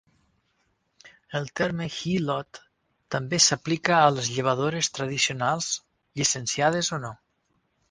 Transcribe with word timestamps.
El 1.39 1.43
terme 1.61 1.87
"hilot" 1.97 2.61
també 3.17 3.41
s'aplica 3.49 3.99
a 3.99 4.09
les 4.17 4.33
llevadores 4.39 4.91
tradicionals, 4.97 5.71
llicenciades 6.23 6.93
o 6.99 7.03
no. 7.09 7.17